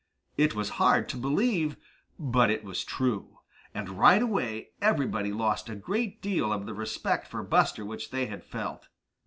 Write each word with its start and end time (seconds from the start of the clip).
It 0.35 0.55
was 0.55 0.69
hard 0.81 1.07
to 1.09 1.15
believe, 1.17 1.77
but 2.17 2.49
it 2.49 2.63
was 2.63 2.83
true. 2.83 3.37
And 3.71 3.99
right 3.99 4.23
away 4.23 4.69
everybody 4.81 5.31
lost 5.31 5.69
a 5.69 5.75
great 5.75 6.23
deal 6.23 6.51
of 6.51 6.65
the 6.65 6.73
respect 6.73 7.27
for 7.27 7.43
Buster 7.43 7.85
which 7.85 8.09
they 8.09 8.25
had 8.25 8.43
felt. 8.43 8.87